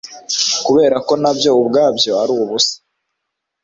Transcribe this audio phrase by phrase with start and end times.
[0.65, 2.75] kubera ko na byo ubwabyo ari ubusa